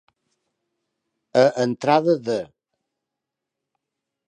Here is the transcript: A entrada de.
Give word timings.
A 1.41 1.43
entrada 1.67 2.15
de. 2.29 2.39